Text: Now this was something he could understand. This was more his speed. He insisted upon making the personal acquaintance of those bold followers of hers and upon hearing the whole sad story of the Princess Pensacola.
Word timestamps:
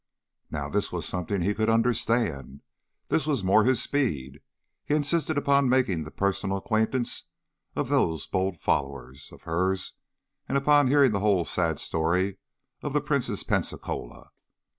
Now 0.49 0.67
this 0.67 0.91
was 0.91 1.05
something 1.05 1.41
he 1.41 1.53
could 1.53 1.69
understand. 1.69 2.61
This 3.09 3.27
was 3.27 3.43
more 3.43 3.65
his 3.65 3.83
speed. 3.83 4.41
He 4.83 4.95
insisted 4.95 5.37
upon 5.37 5.69
making 5.69 6.05
the 6.05 6.09
personal 6.09 6.57
acquaintance 6.57 7.25
of 7.75 7.89
those 7.89 8.25
bold 8.25 8.59
followers 8.59 9.31
of 9.31 9.43
hers 9.43 9.93
and 10.49 10.57
upon 10.57 10.87
hearing 10.87 11.11
the 11.11 11.19
whole 11.19 11.45
sad 11.45 11.79
story 11.79 12.39
of 12.81 12.93
the 12.93 13.01
Princess 13.01 13.43
Pensacola. 13.43 14.31